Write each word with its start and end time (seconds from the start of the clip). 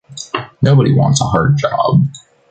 Nobody 0.63 0.95
wants 0.95 1.21
a 1.21 1.25
hard 1.25 1.57
job. 1.59 2.07